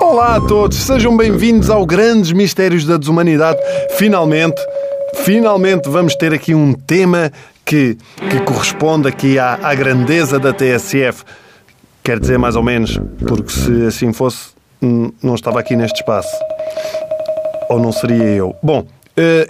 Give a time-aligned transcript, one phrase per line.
[0.00, 3.58] Olá a todos, sejam bem-vindos ao Grandes Mistérios da Desumanidade.
[3.98, 4.60] Finalmente,
[5.24, 7.30] finalmente vamos ter aqui um tema
[7.66, 7.98] que,
[8.30, 11.22] que corresponde aqui à, à grandeza da TSF.
[12.02, 16.34] Quer dizer, mais ou menos, porque se assim fosse, não estava aqui neste espaço.
[17.68, 18.56] Ou não seria eu.
[18.62, 18.86] Bom,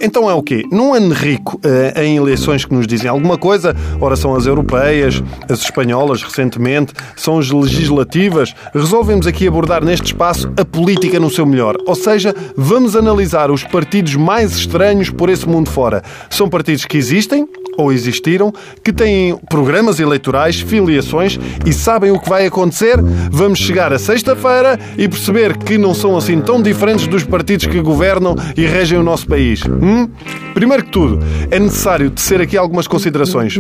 [0.01, 0.65] então é o quê?
[0.71, 5.23] Num ano rico uh, em eleições que nos dizem alguma coisa, ora são as europeias,
[5.49, 11.47] as espanholas recentemente, são as legislativas, resolvemos aqui abordar neste espaço a política no seu
[11.47, 11.77] melhor.
[11.87, 16.03] Ou seja, vamos analisar os partidos mais estranhos por esse mundo fora.
[16.29, 17.47] São partidos que existem,
[17.83, 22.97] ou existiram, que têm programas eleitorais, filiações e sabem o que vai acontecer.
[23.31, 27.81] Vamos chegar a sexta-feira e perceber que não são assim tão diferentes dos partidos que
[27.81, 29.63] governam e regem o nosso país.
[29.67, 30.09] Hum?
[30.55, 31.19] Primeiro que tudo,
[31.51, 33.59] é necessário tecer aqui algumas considerações.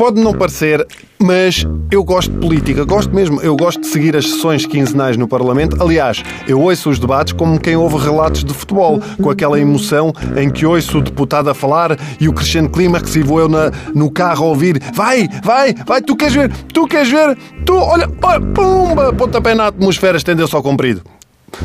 [0.00, 0.86] Pode não parecer,
[1.18, 3.38] mas eu gosto de política, gosto mesmo.
[3.42, 5.76] Eu gosto de seguir as sessões quinzenais no Parlamento.
[5.78, 10.48] Aliás, eu ouço os debates como quem ouve relatos de futebol, com aquela emoção em
[10.48, 14.10] que ouço o deputado a falar e o crescente clima que vou eu na, no
[14.10, 18.40] carro a ouvir: Vai, vai, vai, tu queres ver, tu queres ver, tu, olha, olha,
[18.40, 21.02] pumba, pontapé na atmosfera, estendeu-se ao comprido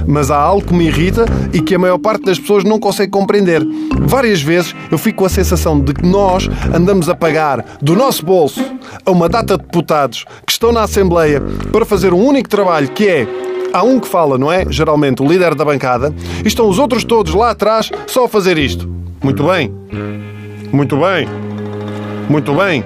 [0.08, 3.12] mas há algo que me irrita e que a maior parte das pessoas não consegue
[3.12, 3.62] compreender.
[4.02, 8.26] Várias vezes eu fico com a sensação de que nós andamos a pagar do nosso
[8.26, 8.62] bolso
[9.06, 13.08] a uma data de deputados que estão na Assembleia para fazer um único trabalho que
[13.08, 13.28] é
[13.74, 14.66] há um que fala, não é?
[14.70, 18.58] Geralmente o líder da bancada, e estão os outros todos lá atrás só a fazer
[18.58, 18.90] isto.
[19.22, 19.72] Muito bem.
[20.72, 21.45] Muito bem.
[22.30, 22.84] Muito bem.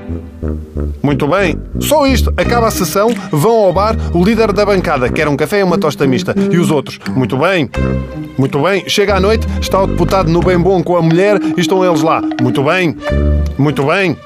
[1.02, 1.56] Muito bem.
[1.80, 2.34] Só isto.
[2.38, 5.78] Acaba a sessão, vão ao bar, o líder da bancada quer um café e uma
[5.78, 6.36] tosta mista.
[6.52, 7.00] E os outros.
[7.16, 7.70] Muito bem.
[8.38, 8.84] Muito bem.
[8.88, 12.02] Chega à noite, está o deputado no bem bom com a mulher e estão eles
[12.02, 12.22] lá.
[12.42, 12.96] Muito bem.
[13.58, 14.18] Muito bem.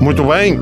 [0.00, 0.58] Muito bem.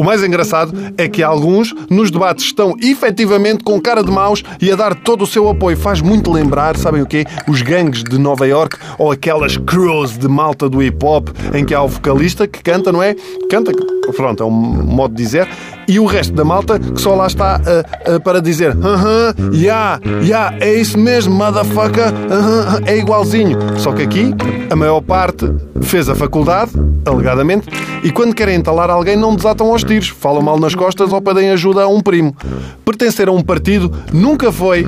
[0.00, 4.72] O mais engraçado é que alguns nos debates estão efetivamente com cara de maus e
[4.72, 5.76] a dar todo o seu apoio.
[5.76, 7.26] Faz muito lembrar, sabem o quê?
[7.46, 11.74] Os gangues de Nova York ou aquelas crews de malta do hip hop em que
[11.74, 13.14] há o vocalista que canta, não é?
[13.50, 13.72] Canta,
[14.16, 15.46] pronto, é um modo de dizer,
[15.90, 19.34] e o resto da malta que só lá está uh, uh, para dizer aham, uh
[19.34, 23.58] -huh, yeah, yeah, é isso mesmo, motherfucker, -huh, é igualzinho.
[23.76, 24.32] Só que aqui
[24.70, 25.52] a maior parte
[25.82, 26.70] fez a faculdade,
[27.04, 27.66] alegadamente,
[28.04, 31.50] e quando querem entalar alguém não desatam aos tiros, falam mal nas costas ou pedem
[31.50, 32.36] ajuda a um primo.
[32.84, 34.86] Pertencer a um partido nunca foi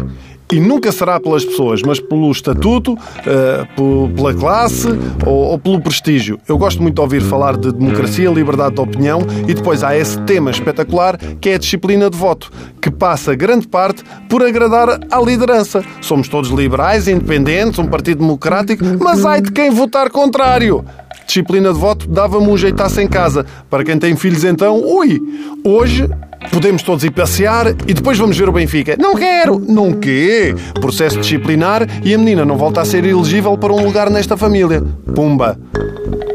[0.52, 4.88] e nunca será pelas pessoas, mas pelo estatuto, uh, pela classe
[5.24, 6.38] ou, pelo prestígio.
[6.46, 10.20] Eu gosto muito de ouvir falar de democracia, liberdade de opinião e depois há esse
[10.20, 15.20] tema espetacular que é a disciplina de voto, que passa grande parte por agradar à
[15.20, 15.82] liderança.
[16.02, 20.84] Somos todos liberais, independentes, um partido democrático, mas ai de quem votar contrário
[21.24, 23.46] disciplina de voto dava-me um jeitaço em casa.
[23.70, 25.20] Para quem tem filhos, então, ui,
[25.64, 26.08] hoje
[26.50, 28.96] podemos todos ir passear e depois vamos ver o Benfica.
[28.98, 29.58] Não quero!
[29.58, 30.54] Não quê?
[30.74, 34.82] Processo disciplinar e a menina não volta a ser elegível para um lugar nesta família.
[35.14, 35.58] Pumba!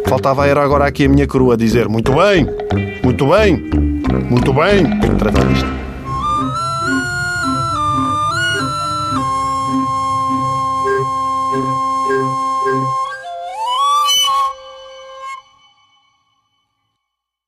[0.07, 2.47] Faltava era agora aqui a minha crua dizer muito bem,
[3.03, 3.69] muito bem,
[4.29, 4.99] muito bem.
[5.17, 5.86] Tratar.